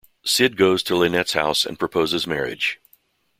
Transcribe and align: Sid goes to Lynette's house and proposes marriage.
Sid 0.25 0.57
goes 0.57 0.81
to 0.81 0.95
Lynette's 0.95 1.33
house 1.33 1.63
and 1.63 1.77
proposes 1.77 2.25
marriage. 2.25 2.79